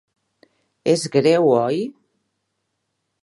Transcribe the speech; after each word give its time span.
És 0.93 1.03
greu, 1.17 1.51
oi? 1.57 1.79